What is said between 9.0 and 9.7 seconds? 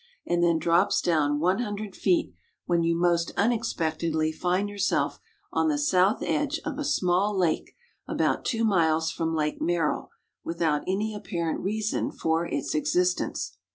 from Lake